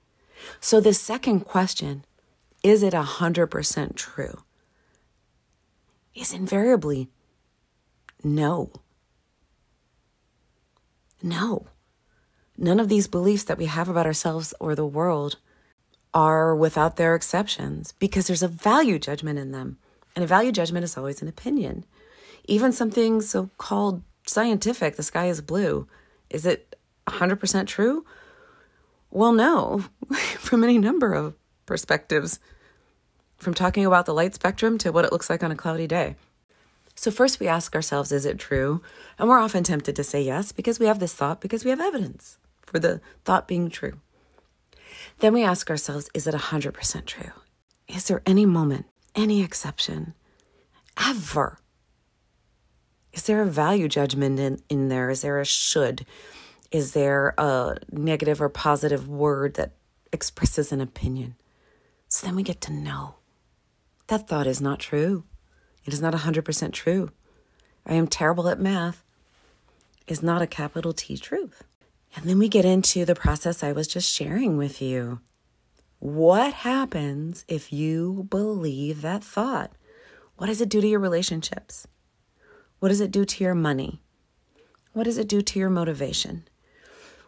So, 0.61 0.83
the 0.83 0.93
second 0.93 1.47
question, 1.47 2.05
is 2.62 2.83
it 2.83 2.93
100% 2.93 3.97
true? 3.97 4.43
Is 6.15 6.35
invariably 6.35 7.09
no. 8.23 8.71
No. 11.23 11.67
None 12.57 12.81
of 12.81 12.89
these 12.89 13.09
beliefs 13.09 13.45
that 13.45 13.59
we 13.59 13.67
have 13.67 13.89
about 13.89 14.07
ourselves 14.07 14.55
or 14.61 14.75
the 14.75 14.87
world 14.87 15.37
are 16.12 16.55
without 16.55 16.97
their 16.97 17.15
exceptions 17.15 17.93
because 17.93 18.27
there's 18.27 18.43
a 18.43 18.49
value 18.49 18.99
judgment 18.99 19.39
in 19.39 19.53
them. 19.53 19.79
And 20.15 20.25
a 20.25 20.27
value 20.27 20.53
judgment 20.53 20.85
is 20.85 20.97
always 20.97 21.23
an 21.23 21.29
opinion. 21.29 21.85
Even 22.45 22.73
something 22.73 23.21
so 23.21 23.50
called 23.59 24.03
scientific, 24.27 24.97
the 24.97 25.03
sky 25.03 25.27
is 25.27 25.41
blue, 25.41 25.87
is 26.29 26.45
it 26.47 26.77
100% 27.07 27.67
true? 27.67 28.05
Well, 29.11 29.33
no, 29.33 29.85
from 30.39 30.65
any 30.65 30.79
number 30.79 31.15
of 31.15 31.35
perspectives, 31.67 32.39
from 33.37 33.55
talking 33.55 33.87
about 33.87 34.07
the 34.07 34.15
light 34.15 34.35
spectrum 34.35 34.79
to 34.79 34.91
what 34.91 35.05
it 35.05 35.12
looks 35.12 35.31
like 35.31 35.43
on 35.43 35.50
a 35.50 35.57
cloudy 35.57 35.87
day. 35.87 36.17
So, 37.00 37.11
first 37.11 37.40
we 37.40 37.49
ask 37.49 37.75
ourselves, 37.75 38.12
is 38.12 38.26
it 38.26 38.38
true? 38.38 38.83
And 39.19 39.26
we're 39.26 39.38
often 39.38 39.64
tempted 39.64 39.97
to 39.97 40.04
say 40.04 40.21
yes 40.21 40.52
because 40.52 40.78
we 40.78 40.85
have 40.85 40.99
this 40.99 41.14
thought, 41.14 41.40
because 41.40 41.64
we 41.64 41.71
have 41.71 41.80
evidence 41.80 42.37
for 42.66 42.78
the 42.78 43.00
thought 43.25 43.49
being 43.49 43.71
true. 43.71 44.00
Then 45.21 45.33
we 45.33 45.42
ask 45.42 45.71
ourselves, 45.71 46.11
is 46.12 46.26
it 46.26 46.35
100% 46.35 47.07
true? 47.07 47.30
Is 47.88 48.07
there 48.09 48.21
any 48.26 48.45
moment, 48.45 48.85
any 49.14 49.42
exception, 49.42 50.12
ever? 51.02 51.61
Is 53.14 53.23
there 53.23 53.40
a 53.40 53.47
value 53.47 53.88
judgment 53.88 54.38
in, 54.38 54.61
in 54.69 54.90
there? 54.90 55.09
Is 55.09 55.23
there 55.23 55.40
a 55.40 55.47
should? 55.47 56.04
Is 56.71 56.92
there 56.92 57.33
a 57.38 57.78
negative 57.90 58.42
or 58.42 58.50
positive 58.50 59.09
word 59.09 59.54
that 59.54 59.73
expresses 60.12 60.71
an 60.71 60.83
opinion? 60.83 61.37
So 62.09 62.26
then 62.26 62.37
we 62.37 62.42
get 62.42 62.61
to 62.61 62.75
know 62.75 63.14
that 64.09 64.28
thought 64.28 64.47
is 64.47 64.61
not 64.61 64.80
true. 64.80 65.25
It 65.85 65.93
is 65.93 66.01
not 66.03 66.15
100% 66.15 66.73
true. 66.73 67.11
I 67.87 67.95
am 67.95 68.07
terrible 68.07 68.49
at 68.49 68.61
math 68.61 69.03
is 70.07 70.23
not 70.23 70.43
a 70.43 70.47
capital 70.47 70.93
T 70.93 71.17
truth. 71.17 71.63
And 72.17 72.25
then 72.25 72.39
we 72.39 72.49
get 72.49 72.65
into 72.65 73.05
the 73.05 73.15
process 73.15 73.63
I 73.63 73.73
was 73.73 73.87
just 73.87 74.13
sharing 74.13 74.57
with 74.57 74.83
you. 74.83 75.21
What 76.01 76.53
happens 76.53 77.45
if 77.47 77.73
you 77.73 78.27
believe 78.29 79.03
that 79.03 79.23
thought? 79.23 79.71
What 80.37 80.47
does 80.47 80.61
it 80.61 80.69
do 80.69 80.81
to 80.81 80.89
your 80.89 80.99
relationships? 80.99 81.87
What 82.81 82.89
does 82.89 83.01
it 83.01 83.11
do 83.11 83.25
to 83.25 83.45
your 83.45 83.55
money? 83.55 84.01
What 84.93 85.05
does 85.05 85.19
it 85.19 85.29
do 85.29 85.43
to 85.43 85.59
your 85.59 85.71
motivation? 85.71 86.49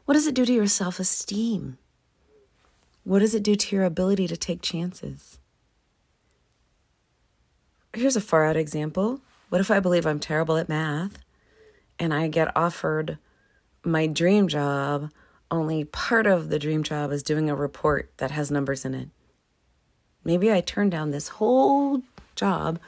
What 0.05 0.15
does 0.15 0.27
it 0.27 0.35
do 0.35 0.45
to 0.45 0.53
your 0.53 0.67
self 0.67 0.99
esteem? 0.99 1.79
What 3.05 3.21
does 3.21 3.35
it 3.35 3.43
do 3.43 3.55
to 3.55 3.77
your 3.77 3.85
ability 3.85 4.27
to 4.29 4.37
take 4.37 4.63
chances? 4.63 5.39
Here's 7.95 8.17
a 8.17 8.23
far 8.23 8.45
out 8.45 8.57
example. 8.57 9.21
What 9.51 9.61
if 9.61 9.71
I 9.71 9.79
believe 9.79 10.07
I'm 10.07 10.19
terrible 10.19 10.57
at 10.57 10.69
math 10.69 11.19
and 11.99 12.15
I 12.15 12.27
get 12.29 12.57
offered 12.57 13.19
my 13.85 14.07
dream 14.07 14.49
job, 14.49 15.11
only 15.51 15.85
part 15.85 16.27
of 16.27 16.49
the 16.49 16.59
dream 16.59 16.83
job 16.83 17.13
is 17.13 17.23
doing 17.23 17.51
a 17.51 17.55
report 17.55 18.11
that 18.17 18.31
has 18.31 18.51
numbers 18.51 18.87
in 18.87 18.95
it. 18.95 19.11
Maybe 20.25 20.51
I 20.51 20.63
turn 20.63 20.89
down 20.89 21.11
this 21.11 21.29
whole 21.29 22.03
job, 22.35 22.79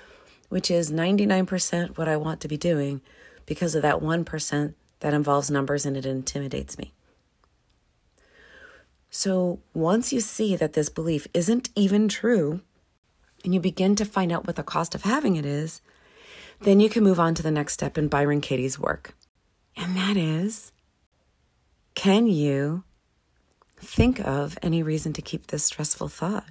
which 0.49 0.70
is 0.70 0.90
99% 0.90 1.99
what 1.99 2.08
I 2.08 2.16
want 2.16 2.40
to 2.40 2.49
be 2.49 2.56
doing, 2.56 3.02
because 3.44 3.75
of 3.75 3.82
that 3.82 4.00
1% 4.00 4.75
that 5.00 5.12
involves 5.12 5.50
numbers 5.50 5.84
and 5.84 5.99
it 5.99 6.06
intimidates 6.06 6.78
me. 6.78 6.94
So 9.11 9.61
once 9.75 10.14
you 10.14 10.20
see 10.20 10.56
that 10.56 10.73
this 10.73 10.88
belief 10.88 11.26
isn't 11.34 11.68
even 11.76 12.08
true, 12.08 12.62
and 13.44 13.54
you 13.54 13.60
begin 13.60 13.94
to 13.96 14.04
find 14.04 14.32
out 14.32 14.46
what 14.46 14.56
the 14.56 14.62
cost 14.62 14.94
of 14.94 15.02
having 15.02 15.36
it 15.36 15.44
is, 15.44 15.80
then 16.60 16.80
you 16.80 16.88
can 16.88 17.04
move 17.04 17.20
on 17.20 17.34
to 17.34 17.42
the 17.42 17.50
next 17.50 17.74
step 17.74 17.98
in 17.98 18.08
Byron 18.08 18.40
Katie's 18.40 18.78
work. 18.78 19.14
And 19.76 19.96
that 19.96 20.16
is 20.16 20.72
can 21.94 22.26
you 22.26 22.82
think 23.76 24.18
of 24.20 24.58
any 24.62 24.82
reason 24.82 25.12
to 25.12 25.22
keep 25.22 25.46
this 25.46 25.64
stressful 25.64 26.08
thought? 26.08 26.46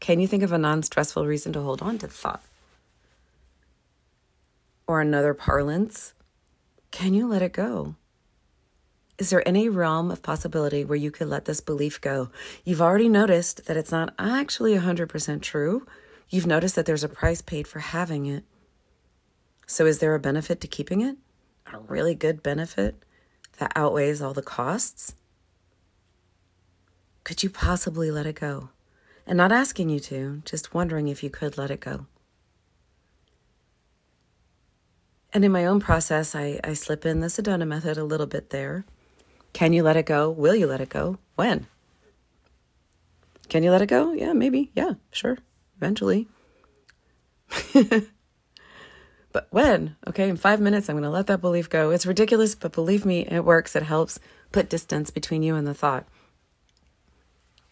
Can 0.00 0.18
you 0.18 0.26
think 0.26 0.42
of 0.42 0.52
a 0.52 0.58
non 0.58 0.82
stressful 0.82 1.26
reason 1.26 1.52
to 1.52 1.62
hold 1.62 1.80
on 1.80 1.98
to 1.98 2.06
the 2.06 2.12
thought? 2.12 2.42
Or 4.86 5.00
another 5.00 5.32
parlance, 5.32 6.12
can 6.90 7.14
you 7.14 7.26
let 7.26 7.42
it 7.42 7.52
go? 7.52 7.94
Is 9.16 9.30
there 9.30 9.46
any 9.48 9.68
realm 9.68 10.10
of 10.10 10.22
possibility 10.22 10.84
where 10.84 10.96
you 10.96 11.10
could 11.10 11.28
let 11.28 11.44
this 11.44 11.60
belief 11.60 12.00
go? 12.00 12.30
You've 12.64 12.82
already 12.82 13.08
noticed 13.08 13.66
that 13.66 13.76
it's 13.76 13.92
not 13.92 14.12
actually 14.18 14.74
100% 14.74 15.40
true. 15.40 15.86
You've 16.30 16.46
noticed 16.46 16.74
that 16.74 16.86
there's 16.86 17.04
a 17.04 17.08
price 17.08 17.42
paid 17.42 17.66
for 17.68 17.80
having 17.80 18.26
it. 18.26 18.44
So, 19.66 19.86
is 19.86 19.98
there 19.98 20.14
a 20.14 20.20
benefit 20.20 20.60
to 20.60 20.66
keeping 20.66 21.00
it? 21.00 21.16
A 21.72 21.78
really 21.78 22.14
good 22.14 22.42
benefit? 22.42 23.04
that 23.58 23.72
outweighs 23.76 24.20
all 24.20 24.34
the 24.34 24.42
costs? 24.42 25.14
Could 27.22 27.42
you 27.42 27.50
possibly 27.50 28.10
let 28.10 28.26
it 28.26 28.36
go? 28.36 28.70
And 29.26 29.38
not 29.38 29.52
asking 29.52 29.88
you 29.88 30.00
to, 30.00 30.42
just 30.44 30.74
wondering 30.74 31.08
if 31.08 31.22
you 31.22 31.30
could 31.30 31.56
let 31.56 31.70
it 31.70 31.80
go. 31.80 32.06
And 35.32 35.44
in 35.44 35.50
my 35.50 35.64
own 35.64 35.80
process, 35.80 36.34
I, 36.34 36.60
I 36.62 36.74
slip 36.74 37.06
in 37.06 37.20
the 37.20 37.28
Sedona 37.28 37.66
method 37.66 37.96
a 37.96 38.04
little 38.04 38.26
bit 38.26 38.50
there. 38.50 38.84
Can 39.52 39.72
you 39.72 39.82
let 39.82 39.96
it 39.96 40.06
go? 40.06 40.30
Will 40.30 40.54
you 40.54 40.66
let 40.66 40.80
it 40.80 40.90
go? 40.90 41.18
When? 41.36 41.66
Can 43.48 43.62
you 43.62 43.70
let 43.70 43.82
it 43.82 43.88
go? 43.88 44.12
Yeah, 44.12 44.32
maybe. 44.32 44.70
Yeah, 44.74 44.94
sure. 45.10 45.38
Eventually. 45.84 46.28
But 49.34 49.48
when? 49.50 49.96
Okay, 50.06 50.28
in 50.28 50.36
five 50.36 50.60
minutes, 50.60 50.88
I'm 50.88 50.94
going 50.94 51.02
to 51.02 51.10
let 51.10 51.26
that 51.26 51.40
belief 51.40 51.68
go. 51.68 51.90
It's 51.90 52.06
ridiculous, 52.06 52.54
but 52.54 52.70
believe 52.70 53.04
me, 53.04 53.26
it 53.28 53.44
works. 53.44 53.74
It 53.74 53.82
helps 53.82 54.20
put 54.52 54.68
distance 54.68 55.10
between 55.10 55.42
you 55.42 55.56
and 55.56 55.66
the 55.66 55.74
thought. 55.74 56.06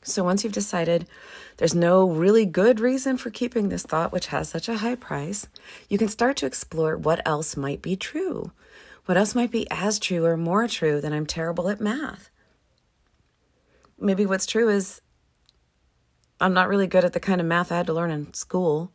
So 0.02 0.24
once 0.24 0.42
you've 0.42 0.52
decided 0.52 1.06
there's 1.58 1.72
no 1.72 2.10
really 2.10 2.46
good 2.46 2.80
reason 2.80 3.16
for 3.16 3.30
keeping 3.30 3.68
this 3.68 3.84
thought, 3.84 4.10
which 4.10 4.26
has 4.26 4.48
such 4.48 4.68
a 4.68 4.78
high 4.78 4.96
price, 4.96 5.46
you 5.88 5.98
can 5.98 6.08
start 6.08 6.36
to 6.38 6.46
explore 6.46 6.96
what 6.96 7.24
else 7.24 7.56
might 7.56 7.80
be 7.80 7.94
true. 7.94 8.50
What 9.04 9.16
else 9.16 9.36
might 9.36 9.52
be 9.52 9.68
as 9.70 10.00
true 10.00 10.24
or 10.24 10.36
more 10.36 10.66
true 10.66 11.00
than 11.00 11.12
I'm 11.12 11.26
terrible 11.26 11.68
at 11.68 11.80
math? 11.80 12.28
Maybe 14.00 14.26
what's 14.26 14.46
true 14.46 14.68
is 14.68 15.00
I'm 16.42 16.54
not 16.54 16.68
really 16.68 16.88
good 16.88 17.04
at 17.04 17.12
the 17.12 17.20
kind 17.20 17.40
of 17.40 17.46
math 17.46 17.70
I 17.70 17.76
had 17.76 17.86
to 17.86 17.92
learn 17.92 18.10
in 18.10 18.34
school, 18.34 18.90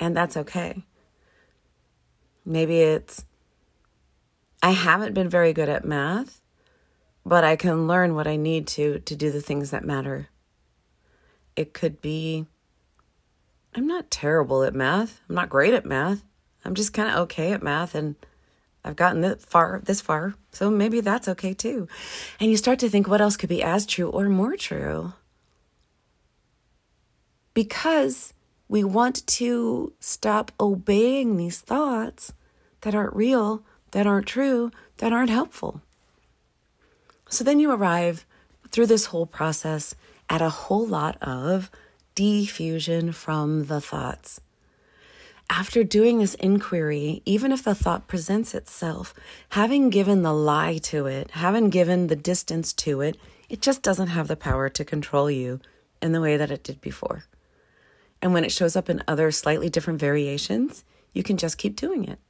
and 0.00 0.16
that's 0.16 0.36
okay. 0.36 0.82
Maybe 2.44 2.80
it's 2.80 3.24
I 4.60 4.72
haven't 4.72 5.14
been 5.14 5.28
very 5.28 5.52
good 5.52 5.68
at 5.68 5.84
math, 5.84 6.40
but 7.24 7.44
I 7.44 7.54
can 7.54 7.86
learn 7.86 8.16
what 8.16 8.26
I 8.26 8.34
need 8.34 8.66
to 8.68 8.98
to 8.98 9.14
do 9.14 9.30
the 9.30 9.40
things 9.40 9.70
that 9.70 9.84
matter. 9.84 10.28
It 11.54 11.72
could 11.72 12.00
be 12.00 12.46
I'm 13.72 13.86
not 13.86 14.10
terrible 14.10 14.64
at 14.64 14.74
math. 14.74 15.20
I'm 15.28 15.36
not 15.36 15.48
great 15.48 15.72
at 15.72 15.86
math. 15.86 16.24
I'm 16.64 16.74
just 16.74 16.92
kind 16.92 17.08
of 17.08 17.16
okay 17.20 17.52
at 17.52 17.62
math 17.62 17.94
and 17.94 18.16
I've 18.84 18.96
gotten 18.96 19.20
this 19.20 19.44
far 19.44 19.80
this 19.84 20.00
far. 20.00 20.34
So 20.50 20.68
maybe 20.68 21.00
that's 21.00 21.28
okay 21.28 21.54
too. 21.54 21.86
And 22.40 22.50
you 22.50 22.56
start 22.56 22.80
to 22.80 22.88
think 22.88 23.06
what 23.06 23.20
else 23.20 23.36
could 23.36 23.48
be 23.48 23.62
as 23.62 23.86
true 23.86 24.08
or 24.08 24.28
more 24.28 24.56
true? 24.56 25.12
Because 27.54 28.32
we 28.68 28.82
want 28.82 29.26
to 29.26 29.92
stop 30.00 30.52
obeying 30.58 31.36
these 31.36 31.60
thoughts 31.60 32.32
that 32.80 32.94
aren't 32.94 33.14
real, 33.14 33.62
that 33.90 34.06
aren't 34.06 34.26
true, 34.26 34.70
that 34.98 35.12
aren't 35.12 35.30
helpful. 35.30 35.82
So 37.28 37.44
then 37.44 37.60
you 37.60 37.70
arrive 37.70 38.24
through 38.70 38.86
this 38.86 39.06
whole 39.06 39.26
process 39.26 39.94
at 40.28 40.40
a 40.40 40.48
whole 40.48 40.86
lot 40.86 41.16
of 41.20 41.70
defusion 42.16 43.14
from 43.14 43.66
the 43.66 43.80
thoughts. 43.80 44.40
After 45.50 45.84
doing 45.84 46.18
this 46.18 46.34
inquiry, 46.36 47.20
even 47.26 47.52
if 47.52 47.62
the 47.62 47.74
thought 47.74 48.08
presents 48.08 48.54
itself, 48.54 49.12
having 49.50 49.90
given 49.90 50.22
the 50.22 50.32
lie 50.32 50.78
to 50.84 51.06
it, 51.06 51.32
having 51.32 51.68
given 51.68 52.06
the 52.06 52.16
distance 52.16 52.72
to 52.74 53.02
it, 53.02 53.18
it 53.50 53.60
just 53.60 53.82
doesn't 53.82 54.08
have 54.08 54.28
the 54.28 54.36
power 54.36 54.70
to 54.70 54.84
control 54.84 55.30
you 55.30 55.60
in 56.00 56.12
the 56.12 56.22
way 56.22 56.38
that 56.38 56.50
it 56.50 56.64
did 56.64 56.80
before. 56.80 57.24
And 58.22 58.32
when 58.32 58.44
it 58.44 58.52
shows 58.52 58.76
up 58.76 58.88
in 58.88 59.02
other 59.06 59.30
slightly 59.32 59.68
different 59.68 59.98
variations, 59.98 60.84
you 61.12 61.22
can 61.22 61.36
just 61.36 61.58
keep 61.58 61.76
doing 61.76 62.04
it. 62.04 62.20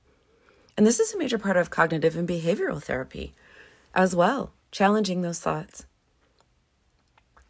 And 0.77 0.87
this 0.87 0.99
is 0.99 1.15
a 1.15 1.19
major 1.19 1.39
part 1.39 1.59
of 1.59 1.71
cognitive 1.71 2.17
and 2.17 2.27
behavioral 2.27 2.83
therapy 2.83 3.35
as 3.95 4.17
well 4.17 4.53
challenging 4.71 5.21
those 5.21 5.39
thoughts. 5.39 5.85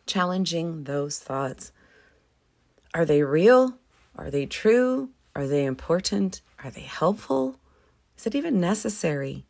Challenging 0.07 0.85
those 0.85 1.21
thoughts. 1.21 1.71
Are 2.93 3.05
they 3.05 3.23
real? 3.23 3.79
Are 4.17 4.31
they 4.31 4.45
true? 4.45 5.11
Are 5.37 5.47
they 5.47 5.65
important? 5.65 6.41
Are 6.65 6.71
they 6.71 6.83
helpful? 6.83 7.57
Is 8.19 8.27
it 8.27 8.35
even 8.35 8.61
necessary? 8.61 9.47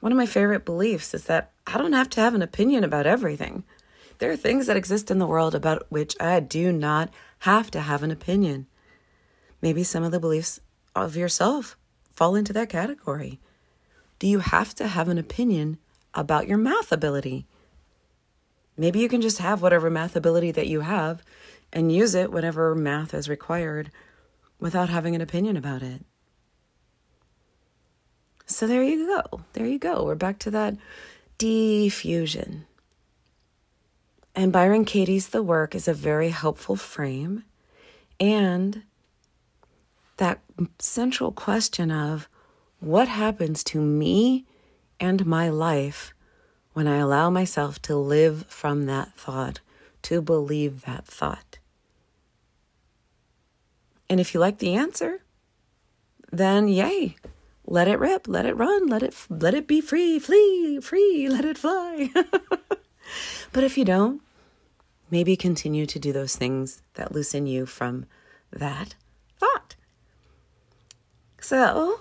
One 0.00 0.10
of 0.10 0.18
my 0.18 0.26
favorite 0.26 0.64
beliefs 0.64 1.14
is 1.14 1.24
that 1.26 1.52
I 1.66 1.78
don't 1.78 1.92
have 1.92 2.10
to 2.10 2.20
have 2.20 2.34
an 2.34 2.42
opinion 2.42 2.82
about 2.82 3.06
everything. 3.06 3.62
There 4.22 4.30
are 4.30 4.36
things 4.36 4.68
that 4.68 4.76
exist 4.76 5.10
in 5.10 5.18
the 5.18 5.26
world 5.26 5.52
about 5.52 5.86
which 5.88 6.14
I 6.20 6.38
do 6.38 6.70
not 6.70 7.10
have 7.40 7.72
to 7.72 7.80
have 7.80 8.04
an 8.04 8.12
opinion. 8.12 8.68
Maybe 9.60 9.82
some 9.82 10.04
of 10.04 10.12
the 10.12 10.20
beliefs 10.20 10.60
of 10.94 11.16
yourself 11.16 11.76
fall 12.14 12.36
into 12.36 12.52
that 12.52 12.68
category. 12.68 13.40
Do 14.20 14.28
you 14.28 14.38
have 14.38 14.76
to 14.76 14.86
have 14.86 15.08
an 15.08 15.18
opinion 15.18 15.78
about 16.14 16.46
your 16.46 16.56
math 16.56 16.92
ability. 16.92 17.46
Maybe 18.76 19.00
you 19.00 19.08
can 19.08 19.22
just 19.22 19.38
have 19.38 19.60
whatever 19.60 19.90
math 19.90 20.14
ability 20.14 20.52
that 20.52 20.68
you 20.68 20.82
have 20.82 21.24
and 21.72 21.90
use 21.90 22.14
it 22.14 22.30
whenever 22.30 22.76
math 22.76 23.14
is 23.14 23.28
required 23.28 23.90
without 24.60 24.88
having 24.88 25.16
an 25.16 25.20
opinion 25.20 25.56
about 25.56 25.82
it. 25.82 26.04
So 28.46 28.68
there 28.68 28.84
you 28.84 29.04
go. 29.04 29.40
There 29.54 29.66
you 29.66 29.80
go. 29.80 30.04
We're 30.04 30.14
back 30.14 30.38
to 30.38 30.50
that 30.52 30.76
defusion. 31.40 32.66
And 34.34 34.52
Byron 34.52 34.84
Katie's 34.84 35.28
The 35.28 35.42
Work 35.42 35.74
is 35.74 35.86
a 35.86 35.94
very 35.94 36.30
helpful 36.30 36.76
frame. 36.76 37.44
And 38.18 38.82
that 40.16 40.40
central 40.78 41.32
question 41.32 41.90
of 41.90 42.28
what 42.80 43.08
happens 43.08 43.62
to 43.64 43.80
me 43.80 44.46
and 44.98 45.26
my 45.26 45.48
life 45.48 46.14
when 46.72 46.88
I 46.88 46.96
allow 46.96 47.28
myself 47.28 47.82
to 47.82 47.96
live 47.96 48.46
from 48.48 48.86
that 48.86 49.14
thought, 49.14 49.60
to 50.02 50.22
believe 50.22 50.82
that 50.82 51.06
thought. 51.06 51.58
And 54.08 54.20
if 54.20 54.32
you 54.32 54.40
like 54.40 54.58
the 54.58 54.74
answer, 54.74 55.22
then 56.30 56.68
yay, 56.68 57.16
let 57.66 57.88
it 57.88 57.98
rip, 57.98 58.26
let 58.26 58.46
it 58.46 58.56
run, 58.56 58.86
let 58.86 59.02
it 59.02 59.14
let 59.28 59.54
it 59.54 59.66
be 59.66 59.80
free, 59.80 60.18
flee, 60.18 60.80
free, 60.80 61.28
let 61.30 61.44
it 61.44 61.58
fly. 61.58 62.10
but 63.52 63.64
if 63.64 63.76
you 63.76 63.84
don't, 63.84 64.22
maybe 65.10 65.36
continue 65.36 65.86
to 65.86 65.98
do 65.98 66.12
those 66.12 66.36
things 66.36 66.82
that 66.94 67.12
loosen 67.12 67.46
you 67.46 67.66
from 67.66 68.06
that 68.50 68.94
thought. 69.38 69.76
So, 71.40 72.00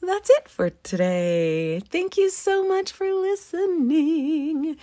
that's 0.00 0.30
it 0.30 0.48
for 0.48 0.70
today. 0.70 1.80
Thank 1.80 2.16
you 2.16 2.28
so 2.28 2.66
much 2.66 2.92
for 2.92 3.12
listening. 3.12 4.76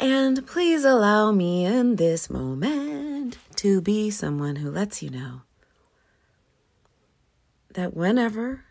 And 0.00 0.46
please 0.46 0.84
allow 0.84 1.32
me 1.32 1.64
in 1.64 1.96
this 1.96 2.30
moment 2.30 3.38
to 3.56 3.80
be 3.80 4.10
someone 4.10 4.56
who 4.56 4.70
lets 4.70 5.02
you 5.02 5.10
know 5.10 5.42
that 7.74 7.94
whenever 7.94 8.64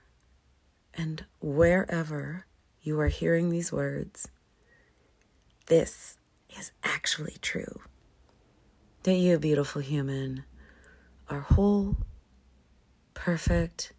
and 0.94 1.26
wherever 1.40 2.46
you 2.82 3.00
are 3.00 3.08
hearing 3.08 3.50
these 3.50 3.72
words, 3.72 4.28
this 5.68 6.18
is 6.58 6.72
actually 6.84 7.38
true. 7.42 7.82
That 9.04 9.16
you, 9.16 9.38
beautiful 9.38 9.82
human, 9.82 10.46
are 11.30 11.42
whole, 11.42 11.98
perfect, 13.14 13.94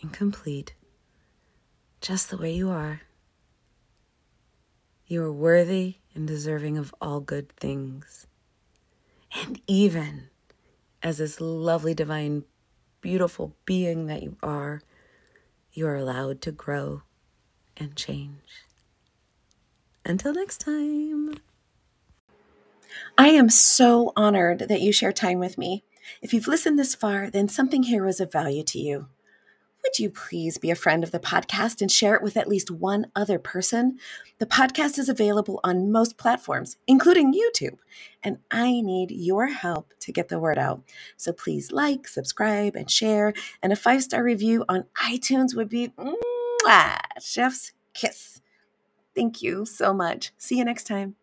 and 0.00 0.12
complete 0.12 0.74
just 2.00 2.30
the 2.30 2.36
way 2.36 2.52
you 2.52 2.70
are. 2.70 3.00
You 5.06 5.22
are 5.22 5.32
worthy 5.32 5.96
and 6.14 6.26
deserving 6.26 6.78
of 6.78 6.94
all 7.00 7.20
good 7.20 7.50
things. 7.56 8.26
And 9.34 9.60
even 9.66 10.28
as 11.02 11.18
this 11.18 11.40
lovely, 11.40 11.94
divine, 11.94 12.44
beautiful 13.00 13.56
being 13.64 14.06
that 14.06 14.22
you 14.22 14.36
are, 14.42 14.82
you 15.72 15.86
are 15.86 15.96
allowed 15.96 16.40
to 16.42 16.52
grow 16.52 17.02
and 17.76 17.94
change. 17.96 18.64
Until 20.04 20.32
next 20.32 20.58
time. 20.58 21.40
I 23.18 23.28
am 23.28 23.48
so 23.48 24.12
honored 24.16 24.60
that 24.68 24.80
you 24.80 24.92
share 24.92 25.12
time 25.12 25.38
with 25.38 25.58
me. 25.58 25.84
If 26.22 26.32
you've 26.32 26.48
listened 26.48 26.78
this 26.78 26.94
far, 26.94 27.30
then 27.30 27.48
something 27.48 27.84
here 27.84 28.04
was 28.04 28.20
of 28.20 28.32
value 28.32 28.62
to 28.64 28.78
you 28.78 29.08
would 29.86 30.00
you 30.00 30.10
please 30.10 30.58
be 30.58 30.72
a 30.72 30.74
friend 30.74 31.04
of 31.04 31.12
the 31.12 31.20
podcast 31.20 31.80
and 31.80 31.92
share 31.92 32.16
it 32.16 32.22
with 32.22 32.36
at 32.36 32.48
least 32.48 32.72
one 32.72 33.06
other 33.14 33.38
person? 33.38 33.98
The 34.38 34.46
podcast 34.46 34.98
is 34.98 35.08
available 35.08 35.60
on 35.62 35.92
most 35.92 36.16
platforms, 36.16 36.76
including 36.88 37.32
YouTube, 37.32 37.78
and 38.20 38.38
I 38.50 38.80
need 38.80 39.12
your 39.12 39.46
help 39.46 39.92
to 40.00 40.10
get 40.10 40.28
the 40.28 40.40
word 40.40 40.58
out. 40.58 40.82
So 41.16 41.32
please 41.32 41.70
like, 41.70 42.08
subscribe, 42.08 42.74
and 42.74 42.90
share. 42.90 43.32
And 43.62 43.72
a 43.72 43.76
five 43.76 44.02
star 44.02 44.24
review 44.24 44.64
on 44.68 44.86
iTunes 45.04 45.54
would 45.54 45.68
be 45.68 45.92
mwah, 45.96 46.98
chef's 47.20 47.72
kiss. 47.94 48.40
Thank 49.14 49.40
you 49.40 49.64
so 49.64 49.94
much. 49.94 50.32
See 50.36 50.58
you 50.58 50.64
next 50.64 50.88
time. 50.88 51.14